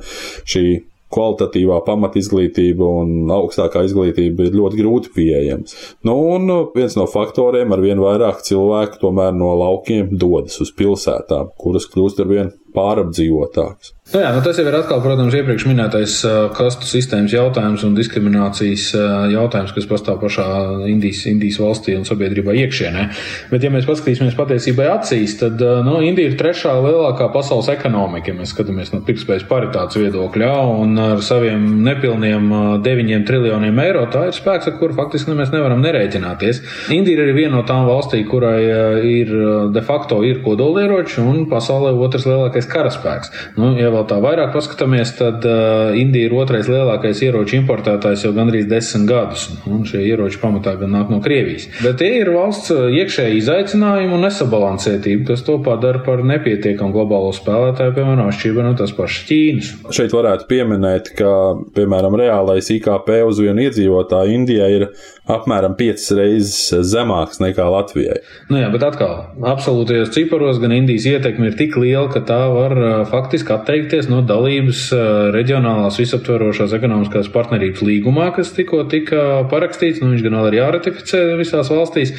šī 0.49 0.67
kvalitatīvā 1.15 1.81
pamatizglītība 1.87 2.89
un 3.03 3.33
augstākā 3.33 3.85
izglītība 3.89 4.49
ir 4.49 4.59
ļoti 4.59 4.81
grūti 4.81 5.13
pieejams. 5.17 5.77
Nu, 6.07 6.17
un 6.35 6.53
viens 6.75 6.97
no 6.99 7.09
faktoriem 7.11 7.73
ar 7.75 7.85
vien 7.85 8.03
vairāk 8.03 8.43
cilvēku 8.47 9.01
tomēr 9.03 9.37
no 9.37 9.55
laukiem 9.59 10.13
dodas 10.21 10.61
uz 10.65 10.73
pilsētām, 10.77 11.55
kuras 11.61 11.89
kļūst 11.93 12.25
ar 12.25 12.33
vien 12.33 12.53
pārapdzīvotākas. 12.75 13.95
Nu 14.09 14.23
jā, 14.23 14.29
nu 14.33 14.41
tas 14.41 14.57
jau 14.57 14.65
ir 14.65 14.73
atkal, 14.73 15.03
protams, 15.05 15.35
iepriekš 15.37 15.67
minētais 15.69 16.13
kastu 16.57 16.87
sistēmas 16.89 17.33
jautājums 17.35 17.83
un 17.85 17.93
diskriminācijas 17.93 18.87
jautājums, 19.35 19.75
kas 19.77 19.89
pastāv 19.91 20.17
pašā 20.23 20.47
Indijas, 20.89 21.27
Indijas 21.29 21.59
valstī 21.61 21.93
un 21.99 22.07
sabiedrībā 22.09 22.55
iekšienē. 22.57 23.03
Bet, 23.51 23.67
ja 23.67 23.71
mēs 23.75 23.85
paskatīsimies 23.85 24.39
patiesībai 24.39 24.87
acīs, 24.95 25.35
tad 25.43 25.61
nu, 25.61 25.99
Indija 26.07 26.31
ir 26.31 26.39
trešā 26.41 26.73
lielākā 26.87 27.27
pasaules 27.35 27.69
ekonomika, 27.75 28.33
ja 28.33 28.39
mēs 28.39 28.55
skatāmies 28.55 28.95
no 28.95 29.03
pirktspējas 29.05 29.45
paritātes 29.51 30.01
viedokļa, 30.01 30.55
un 30.79 30.97
ar 31.05 31.21
saviem 31.29 31.69
nepilniem 31.85 32.49
9 32.89 33.29
triljoniem 33.29 33.85
eiro 33.85 34.07
tā 34.09 34.25
ir 34.31 34.39
spēks, 34.39 34.73
ar 34.73 34.81
kuru 34.81 34.97
faktiski 34.97 35.37
mēs 35.37 35.53
nevaram 35.53 35.85
nerēķināties. 35.85 36.63
Indija 36.97 37.19
ir 37.19 37.27
arī 37.27 37.37
viena 37.43 37.59
no 37.59 37.67
tām 37.69 37.85
valstīm, 37.91 38.25
kurai 38.33 38.57
ir 39.05 39.37
de 39.77 39.85
facto 39.85 40.23
ir 40.25 40.41
kodolieroči 40.49 41.21
un 41.21 41.45
pasaulē 41.53 41.93
otrs 42.09 42.25
lielākais 42.25 42.58
karaspēks. 42.67 43.31
Nu, 43.61 43.71
ja 43.79 43.93
vēl 43.95 44.07
tā 44.11 44.19
vairāk 44.25 44.51
paskatāmies, 44.57 45.15
tad 45.19 45.47
uh, 45.47 45.95
Indija 45.99 46.27
ir 46.27 46.35
otrais 46.35 46.67
lielākais 46.71 47.23
ieroču 47.23 47.59
importētājs 47.61 48.25
jau 48.27 48.33
gandrīz 48.37 48.67
desmit 48.71 49.07
gadus. 49.09 49.47
Un 49.69 49.85
šie 49.89 50.03
ieroči 50.09 50.41
pamatā 50.43 50.75
gan 50.81 50.95
nāk 50.97 51.13
no 51.13 51.21
Krievijas. 51.25 51.69
Bet 51.85 52.01
tie 52.03 52.11
ir 52.23 52.33
valsts 52.35 52.73
iekšēji 52.73 53.39
izaicinājumi 53.43 54.17
un 54.17 54.27
nesabalansētība, 54.27 55.29
kas 55.33 55.45
to 55.47 55.59
padara 55.65 56.03
par 56.05 56.25
nepietiekamu 56.27 56.95
globālo 56.95 57.31
spēlētāju, 57.37 57.95
piemēram, 57.99 58.33
atšķirībā 58.33 58.67
no 58.67 58.75
tās 58.79 58.95
pašas 58.97 59.29
Ķīnas. 59.29 59.71
Šeit 59.95 60.17
varētu 60.17 60.49
pieminēt, 60.51 61.13
ka, 61.19 61.31
piemēram, 61.77 62.17
reālais 62.19 62.73
IKP 62.75 63.13
uz 63.29 63.43
vienu 63.45 63.69
iedzīvotāju 63.69 64.37
Indijā 64.39 64.69
ir 64.75 64.89
apmēram 65.29 65.77
5 65.79 66.07
reizes 66.19 66.89
zemāks 66.89 67.41
nekā 67.43 67.67
Latvijai. 67.73 68.21
Nu 68.49 68.61
jā, 68.61 68.71
bet 68.73 68.85
atkal, 68.87 69.15
absolūtajos 69.45 70.13
ciparos 70.15 70.61
gan 70.63 70.73
Indijas 70.77 71.09
ietekme 71.11 71.51
ir 71.51 71.59
tik 71.59 71.77
liela, 71.81 72.09
ka 72.13 72.23
tā 72.25 72.41
var 72.55 72.75
faktiski 73.11 73.53
atteikties 73.55 74.09
no 74.11 74.21
dalības 74.27 74.89
reģionālās 75.35 75.99
visaptverošās 76.01 76.75
ekonomiskās 76.77 77.31
partnerības 77.35 77.83
līgumā, 77.87 78.31
kas 78.37 78.53
tikko 78.57 78.85
tika 78.91 79.25
parakstīts. 79.51 80.03
Nu, 80.03 80.13
viņš 80.13 80.25
gan 80.27 80.39
vēl 80.39 80.51
ir 80.51 80.59
jāratificē 80.61 81.23
visās 81.41 81.71
valstīs, 81.73 82.15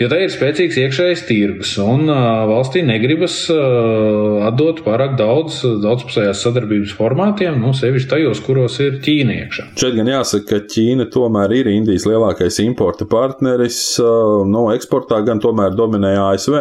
jo 0.00 0.08
te 0.10 0.20
ir 0.24 0.32
spēcīgs 0.32 0.78
iekšējais 0.84 1.24
tirgus, 1.28 1.74
un 1.82 2.10
valstī 2.50 2.84
negribas 2.86 3.42
atdot 3.50 4.82
pārāk 4.86 5.16
daudz 5.20 5.60
daudzpusējās 5.84 6.42
sadarbības 6.46 6.96
formātiem, 6.98 7.60
nu, 7.62 7.74
sevišķi 7.76 8.10
tajos, 8.14 8.42
kuros 8.46 8.80
ir 8.84 8.98
Ķīna 9.04 9.38
iekšā. 9.44 9.68
Šeit 9.80 9.96
gan 9.98 10.10
jāsaka, 10.10 10.46
ka 10.50 10.64
Ķīna 10.74 11.08
tomēr 11.12 11.56
ir 11.60 11.70
Indijas 11.72 12.08
lielākais 12.08 12.60
importa 12.64 13.06
partneris, 13.10 13.80
no 14.00 14.68
eksportā 14.74 15.22
gan 15.26 15.42
tomēr 15.42 15.76
dominē 15.78 16.16
ASV. 16.30 16.58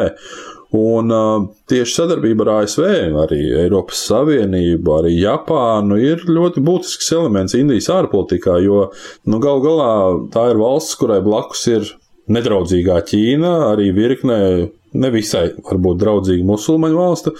Un 0.77 1.09
tieši 1.69 1.95
sadarbība 1.95 2.45
ar 2.45 2.51
ASV, 2.59 2.83
arī 3.23 3.39
Eiropas 3.63 4.03
Savienību, 4.05 4.91
arī 4.99 5.15
Japānu 5.17 5.97
ir 5.97 6.21
ļoti 6.29 6.61
būtisks 6.61 7.09
elements 7.17 7.55
Indijas 7.57 7.89
ārpolitikā, 7.89 8.59
jo 8.61 8.83
nu, 9.25 9.39
gal 9.41 9.63
galā 9.65 9.93
tā 10.29 10.51
ir 10.51 10.61
valsts, 10.61 10.99
kurai 10.99 11.23
blakus 11.25 11.65
ir 11.73 11.89
nedraudzīgā 12.29 12.99
Ķīna, 13.09 13.55
arī 13.71 13.89
virknē 13.97 14.37
nevisai 14.93 15.47
varbūt 15.65 15.99
draudzīga 16.03 16.45
musulmaņu 16.45 17.01
valsta. 17.01 17.33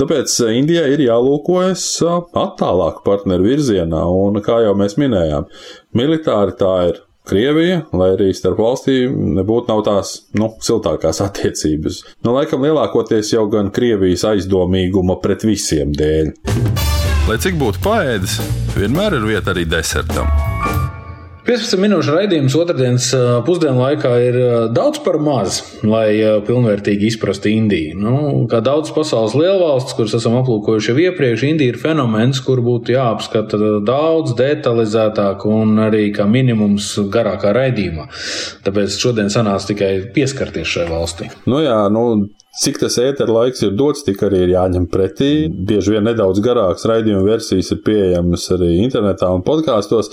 Tāpēc 0.00 0.38
Indijai 0.56 0.88
ir 0.94 1.04
jālūkojas 1.04 1.84
attālāk 2.08 3.04
partneru 3.04 3.50
virzienā, 3.50 4.06
un 4.08 4.40
kā 4.44 4.62
jau 4.64 4.72
mēs 4.78 4.96
minējām, 5.00 5.48
militāri 6.00 6.56
tā 6.60 6.74
ir 6.88 7.04
Krievija, 7.30 7.84
lai 7.94 8.10
arī 8.16 8.30
starp 8.34 8.58
valstīm 8.58 9.36
nebūtu 9.38 9.70
nav 9.70 9.84
tās 9.86 10.14
nu, 10.34 10.50
siltākās 10.64 11.22
attiecības. 11.22 12.02
Nu, 12.26 12.34
laikam 12.34 12.66
lielākoties 12.66 13.34
jau 13.36 13.46
gan 13.52 13.70
Krievijas 13.74 14.26
aizdomīguma 14.32 15.20
pret 15.22 15.46
visiem 15.46 15.94
dēļ. 15.94 16.34
Lai 17.30 17.38
cik 17.38 17.60
būtu 17.60 17.84
paēdis, 17.86 18.40
vienmēr 18.74 19.20
ir 19.20 19.28
vieta 19.34 19.54
arī 19.54 19.68
desertam. 19.70 20.49
15 21.50 21.80
minūšu 21.82 22.12
raidījums 22.14 22.54
otrdienas 22.54 23.08
pusdienu 23.42 23.80
laikā 23.82 24.10
ir 24.22 24.36
daudz 24.70 25.00
par 25.02 25.16
maz, 25.18 25.56
lai 25.82 26.12
pilnvērtīgi 26.46 27.08
izprastu 27.10 27.50
Indiju. 27.50 27.96
Nu, 27.98 28.12
kā 28.50 28.60
daudz 28.62 28.92
pasaules 28.94 29.34
lielvalsts, 29.34 29.96
kuras 29.98 30.14
esam 30.14 30.36
aplūkojuši 30.38 30.92
jau 30.92 31.02
iepriekš, 31.08 31.42
Indija 31.48 31.74
ir 31.74 31.80
fenomens, 31.82 32.38
kur 32.46 32.62
būtu 32.62 32.94
jāapskata 32.94 33.58
daudz 33.82 34.36
detalizētāk 34.38 35.42
un 35.50 35.74
arī 35.88 36.12
kā 36.14 36.28
minimums 36.30 36.92
garākā 37.10 37.50
raidījumā. 37.56 38.06
Tāpēc 38.68 39.00
šodien 39.02 39.34
sanāca 39.34 39.72
tikai 39.72 39.90
pieskarties 40.14 40.76
šai 40.76 40.86
valstī. 40.92 41.32
Nu 41.50 41.64
jā, 41.64 41.80
nu, 41.90 42.04
Cik 42.60 42.76
tas 42.76 42.98
ēteru 43.00 43.32
laiks 43.32 43.62
ir 43.64 43.70
dots, 43.72 44.02
tik 44.04 44.20
arī 44.26 44.42
ir 44.44 44.50
jāņem 44.52 44.84
pretī. 44.92 45.48
Bieži 45.48 45.94
vien 45.94 46.04
nedaudz 46.04 46.42
garākas 46.44 46.84
raidījuma 46.90 47.24
versijas 47.24 47.70
ir 47.72 47.78
pieejamas 47.86 48.42
arī 48.52 48.74
internetā 48.82 49.30
un 49.32 49.40
podkāstos. 49.46 50.10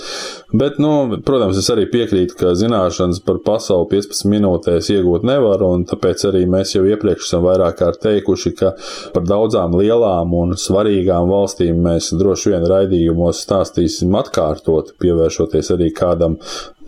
Bet, 0.56 0.78
nu, 0.80 1.18
protams, 1.26 1.58
es 1.60 1.68
arī 1.74 1.84
piekrītu, 1.92 2.38
ka 2.40 2.54
zināšanas 2.56 3.20
par 3.26 3.42
pasauli 3.44 3.90
15 3.90 4.30
minūtēs 4.32 4.88
iegūt 4.94 5.26
nevar, 5.28 5.66
un 5.66 5.84
tāpēc 5.90 6.24
arī 6.30 6.46
mēs 6.48 6.72
jau 6.72 6.86
iepriekš 6.88 7.28
esam 7.28 7.44
vairāk 7.44 7.82
kārt 7.82 8.00
teikuši, 8.06 8.54
ka 8.56 8.72
par 9.12 9.28
daudzām 9.28 9.76
lielām 9.76 10.32
un 10.40 10.56
svarīgām 10.56 11.28
valstīm 11.28 11.84
mēs 11.84 12.14
droši 12.16 12.54
vien 12.54 12.64
raidījumos 12.72 13.44
stāstīsim 13.44 14.16
atkārtot, 14.24 14.96
pievēršoties 15.04 15.74
arī 15.76 15.92
kādam 16.00 16.40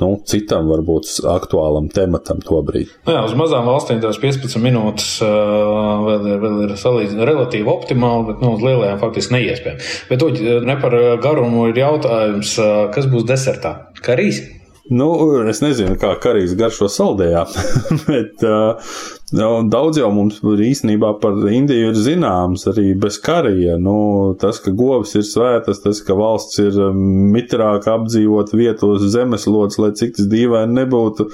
nu, 0.02 0.12
citam, 0.28 0.69
varbūt 0.71 1.11
aktuālam 1.30 1.88
tematam 1.92 2.42
tobrīd. 2.45 2.92
Nu 3.09 3.16
jā, 3.16 3.25
uz 3.26 3.35
mazām 3.38 3.69
valstīm 3.69 4.02
tās 4.02 4.21
15 4.23 4.61
minūtes 4.64 5.11
uh, 5.25 6.07
vēl 6.07 6.30
ir, 6.33 6.38
vēl 6.45 6.62
ir 6.66 6.76
salīdzinoši 6.80 7.28
relatīvi 7.30 7.73
optimāli, 7.73 8.30
bet 8.30 8.45
nu, 8.45 8.54
uz 8.57 8.64
lielajām 8.64 9.02
faktiski 9.02 9.37
neiespējami. 9.37 9.90
Bet 10.11 10.25
uģi, 10.26 10.57
ne 10.69 10.78
par 10.80 10.97
garumu 11.23 11.69
ir 11.71 11.83
jautājums, 11.83 12.57
kas 12.95 13.11
būs 13.11 13.28
desertā? 13.28 13.76
Karīs? 14.04 14.42
Nu, 14.90 15.12
es 15.47 15.61
nezinu, 15.62 15.95
kā 16.00 16.16
karīs 16.19 16.57
garšo 16.59 16.88
saldējā, 16.90 17.45
bet 18.11 18.42
uh, 18.42 18.95
daudz 19.33 20.01
jau 20.01 20.09
mums 20.15 20.41
īstenībā 20.43 21.13
par 21.23 21.37
Indiju 21.51 21.91
ir 21.93 21.99
zināms, 21.99 22.65
arī 22.71 22.95
bez 22.99 23.19
karija. 23.23 23.77
Nu, 23.79 24.35
tas, 24.41 24.59
ka 24.63 24.73
govs 24.75 25.15
ir 25.19 25.25
svētas, 25.27 25.83
tas, 25.85 26.01
ka 26.03 26.17
valsts 26.19 26.59
ir 26.63 26.79
um, 26.89 26.99
mitrāk 27.35 27.87
apdzīvot 27.91 28.55
vietos 28.57 29.05
zemeslodes, 29.13 29.79
lai 29.83 29.93
cik 29.99 30.17
tas 30.19 30.31
dīvaini 30.31 30.81
nebūtu, 30.81 31.29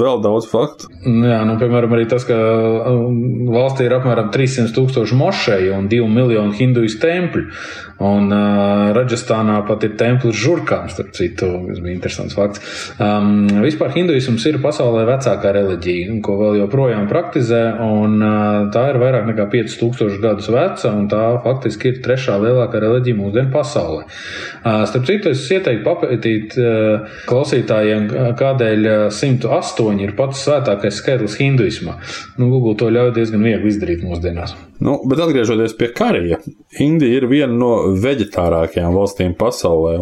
vēl 0.00 0.22
daudz 0.24 0.48
faktu. 0.50 0.90
Jā, 1.06 1.42
nu, 1.46 1.54
piemēram, 1.60 1.94
arī 1.96 2.08
tas, 2.10 2.26
ka 2.28 2.38
um, 2.94 3.46
valstī 3.54 3.86
ir 3.86 3.94
apmēram 4.00 4.32
300 4.34 4.74
tūkstoši 4.76 5.20
mošeju 5.20 5.76
un 5.78 5.88
2 5.92 6.10
miljonu 6.10 6.56
hinduistu 6.58 7.04
tempļu. 7.06 7.46
Un 8.00 8.30
uh, 8.32 8.90
Raģistānā 8.96 9.58
pat 9.68 9.82
ir 9.84 9.92
templis 10.00 10.38
žurkām, 10.40 10.88
starp 10.88 11.12
citu, 11.12 11.50
kas 11.66 11.82
bija 11.84 11.92
interesants 11.92 12.36
fakts. 12.36 12.62
Um, 12.96 13.44
vispār 13.60 13.92
hinduisms 13.92 14.46
ir 14.48 14.56
pasaulē 14.64 15.04
vecākā 15.10 15.52
reliģija, 15.58 16.16
ko 16.24 16.38
vēl 16.40 16.62
joprojām 16.62 17.04
praktizē 17.10 17.19
praktizē, 17.20 17.60
un 17.84 18.16
tā 18.72 18.86
ir 18.90 18.98
vairāk 19.00 19.28
nekā 19.28 19.46
5000 19.52 20.20
gadus 20.22 20.48
veca, 20.52 20.92
un 20.96 21.06
tā 21.10 21.24
faktiski 21.44 21.92
ir 21.92 22.00
trešā 22.04 22.38
lielākā 22.40 22.80
reliģija 22.80 23.18
mūsdienu 23.18 23.52
pasaulē. 23.52 24.06
Starp 24.64 25.06
citu, 25.08 25.34
es 25.34 25.44
ieteiktu 25.52 25.84
papētīt 25.86 26.56
klausītājiem, 27.28 28.08
kādēļ 28.40 28.90
108 29.12 30.02
ir 30.06 30.16
pats 30.18 30.42
svētākais 30.48 30.98
skaitlis 31.02 31.38
hinduismā. 31.40 32.00
Nu, 32.40 32.50
Google 32.50 32.76
to 32.80 32.90
ļauj 32.90 33.14
diezgan 33.20 33.44
viegli 33.46 33.72
izdarīt 33.74 34.04
mūsdienās. 34.06 34.56
Nu, 34.80 34.96
bet 35.04 35.20
atgriežoties 35.20 35.74
pie 35.76 35.90
karija, 35.92 36.38
Indija 36.80 37.18
ir 37.18 37.26
viena 37.28 37.52
no 37.52 37.70
veģetārākajām 38.00 38.94
valstīm 38.96 39.34
pasaulē, 39.38 39.96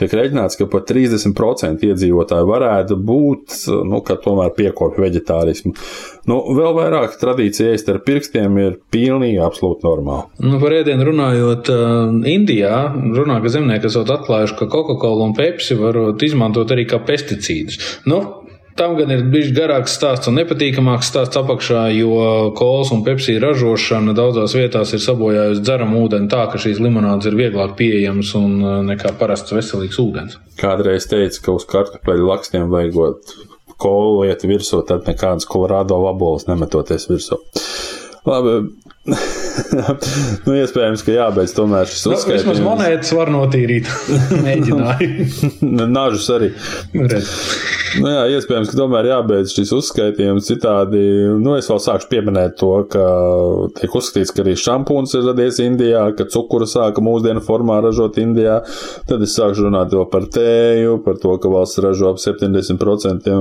tiek 0.00 0.14
rēķināts, 0.18 0.58
ka 0.58 0.66
pat 0.72 0.88
30% 0.90 1.84
iedzīvotāji 1.86 2.48
varētu 2.48 2.98
būt, 3.08 3.58
nu, 3.86 4.00
ka 4.06 4.16
tomēr 4.24 4.54
piekopja 4.56 5.04
veģetārismu. 5.04 5.74
Nu, 6.28 6.40
vēl 6.56 6.74
vairāk 6.76 7.14
tradīcija 7.20 7.76
ēst 7.76 7.92
ar 7.92 8.00
pirkstiem 8.06 8.58
ir 8.62 8.78
pilnīgi 8.92 9.38
absolūti 9.44 9.86
normāli. 9.86 10.26
Nu, 10.44 10.58
par 10.62 10.74
ēdienu 10.80 11.06
runājot, 11.12 11.70
Indijā 12.28 12.80
runā, 13.16 13.38
ka 13.44 13.52
zemnieki 13.54 13.88
esat 13.88 14.10
atklājuši, 14.18 14.58
ka 14.58 14.70
Coca-Cola 14.72 15.28
un 15.28 15.36
Pepsi 15.38 15.78
var 15.78 16.00
izmantot 16.24 16.74
arī 16.74 16.88
kā 16.90 16.98
pesticīdus. 17.06 17.78
Nu, 18.10 18.22
Tam 18.78 18.94
gan 18.94 19.10
ir 19.10 19.24
bijis 19.26 19.50
garāks 19.56 19.96
stāsts 19.98 20.30
un 20.30 20.36
nepatīkamāks 20.38 21.08
stāsts 21.10 21.38
apakšā, 21.40 21.88
jo 21.96 22.52
kolas 22.58 22.92
un 22.94 23.02
pepsi 23.06 23.34
ražošana 23.42 24.14
daudzās 24.14 24.54
vietās 24.54 24.92
ir 24.94 25.02
sabojājusi 25.02 25.64
dzeramu 25.66 26.04
ūdeni 26.04 26.30
tā, 26.30 26.44
ka 26.52 26.60
šīs 26.62 26.78
limonādes 26.84 27.26
ir 27.26 27.38
vieglāk 27.40 27.74
pieejamas 27.80 28.30
un 28.38 28.54
uh, 28.62 28.76
nekā 28.86 29.16
parasts 29.18 29.54
veselīgs 29.56 29.98
ūdens. 30.02 30.38
Kādreiz 30.62 31.08
teica, 31.10 31.42
ka 31.42 31.56
uz 31.58 31.66
kartupeļu 31.70 32.30
lakstiem 32.30 32.70
vajagot 32.70 33.34
kolu 33.82 34.28
iet 34.28 34.46
virsū, 34.46 34.84
tad 34.86 35.10
nekādas 35.10 35.46
kolorādo 35.50 35.98
vaboles 36.04 36.46
nemetoties 36.46 37.08
virsū. 37.10 37.38
Labi, 38.28 38.54
nu, 40.46 40.54
iespējams, 40.58 41.02
ka 41.06 41.14
jābeidz 41.14 41.54
tomēr 41.56 41.88
šis 41.88 42.06
uzskaitījums. 42.10 42.44
Nu, 42.44 42.54
vismaz 42.54 42.62
monētas 42.64 43.12
var 43.16 43.32
notīrīt. 43.32 43.88
Mēģināju. 44.46 45.28
Nažus 45.88 46.28
arī. 46.34 46.50
Redz. 46.94 47.32
Nu, 47.96 48.08
jā, 48.12 48.24
iespējams, 48.36 48.68
ka 48.70 48.78
tomēr 48.78 49.08
jābeidz 49.08 49.54
šis 49.56 49.72
uzskaitījums. 49.76 50.46
Citādi, 50.48 51.00
nu, 51.40 51.54
es 51.58 51.68
vēl 51.70 51.80
sākšu 51.82 52.10
pieminēt 52.10 52.58
to, 52.60 52.72
ka 52.92 53.04
tiek 53.78 53.94
uzskatīts, 53.98 54.32
ka 54.34 54.44
arī 54.44 54.54
šampūns 54.60 55.14
ir 55.16 55.26
radies 55.30 55.60
Indijā, 55.64 56.04
ka 56.18 56.26
cukuru 56.30 56.68
sāka 56.68 57.02
mūsdienu 57.04 57.42
formā 57.44 57.78
ražot 57.84 58.18
Indijā. 58.20 58.60
Tad 59.08 59.24
es 59.24 59.36
sākšu 59.38 59.68
runāt 59.68 59.94
par 60.12 60.28
tēju, 60.34 60.98
par 61.06 61.16
to, 61.22 61.36
ka 61.40 61.52
valsts 61.52 61.80
ražo 61.84 62.12
ap 62.12 62.20
70% 62.22 63.32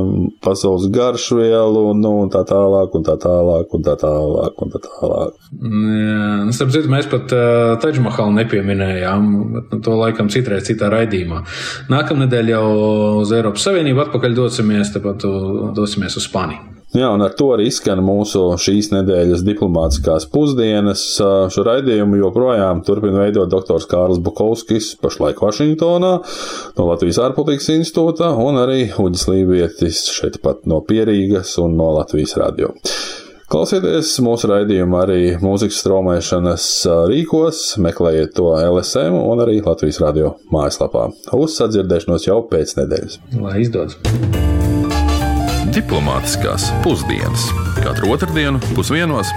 pasaules 0.44 0.88
garšvielu, 0.94 1.84
nu, 2.00 2.14
un 2.24 2.32
tā 2.34 2.44
tālāk, 2.48 2.96
un 2.98 3.06
tā 3.08 3.18
tālāk, 3.22 3.76
un 3.76 3.86
tā 3.86 3.98
tālāk, 4.00 4.64
un 4.64 4.74
tā 4.74 4.84
tālāk. 4.88 5.36
Jā, 5.58 6.30
nu, 6.48 6.56
starp 6.56 6.74
citu, 6.76 6.92
mēs 6.94 7.10
pat 7.12 7.36
uh, 7.36 7.76
Taģmahalu 7.84 8.38
nepieminējām, 8.40 9.30
bet 9.58 9.76
nu, 9.76 9.82
to 9.84 9.98
laikam 10.00 10.32
citreiz 10.34 10.68
citā 10.70 10.92
raidījumā. 10.94 11.44
Nākamnedēļ 11.92 12.54
jau 12.54 12.66
uz 13.22 13.34
Eiropas 13.36 13.68
Savienību 13.68 14.06
atpakaļ 14.06 14.37
dosimies, 14.38 14.94
tāpat 14.96 15.28
dosimies 15.78 16.18
uz 16.20 16.30
Spāniju. 16.30 16.78
Jā, 16.96 17.10
un 17.12 17.20
ar 17.20 17.34
to 17.36 17.50
arī 17.52 17.66
skan 17.74 18.00
mūsu 18.00 18.42
šīs 18.64 18.94
nedēļas 18.94 19.44
diplomātiskās 19.44 20.24
pusdienas. 20.32 21.04
Šo 21.20 21.66
raidījumu 21.68 22.22
joprojām 22.22 22.80
turpina 22.88 23.26
veidot 23.26 23.52
dr. 23.52 23.84
Kārls 23.92 24.22
Bukovskis, 24.24 24.94
pašlaik 25.04 25.44
Vašingtonā, 25.44 26.14
no 26.80 26.88
Latvijas 26.88 27.20
ārpolitikas 27.28 27.74
institūta, 27.76 28.32
un 28.40 28.62
arī 28.64 28.88
Uģis 29.04 29.28
Lībietis 29.34 30.06
šeit 30.16 30.40
pat 30.42 30.64
no 30.64 30.80
Pierīgas 30.80 31.58
un 31.60 31.76
no 31.76 31.92
Latvijas 32.00 32.38
radio. 32.40 32.72
Klausieties 33.48 34.10
mūsu 34.20 34.50
raidījumu 34.52 34.98
arī 35.00 35.20
mūzikas 35.40 35.78
straumēšanas 35.80 36.66
rīkos, 37.08 37.62
meklējiet 37.80 38.34
to 38.36 38.50
LSM 38.60 39.16
un 39.16 39.40
arī 39.46 39.62
Latvijas 39.64 40.02
radio 40.04 40.34
mājaslapā. 40.52 41.06
Uz 41.32 41.56
sadzirdēšanos 41.56 42.28
jau 42.28 42.42
pēc 42.52 42.76
nedēļas. 42.82 43.20
Lai 43.40 43.56
izdodas! 43.64 43.96
Diplomātiskās 45.72 46.68
pusdienas 46.84 47.48
katru 47.80 48.12
otrdienu 48.18 48.60
pusdienos 48.74 49.32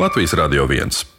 Latvijas 0.00 0.38
Radio 0.40 0.64
1. 0.64 1.13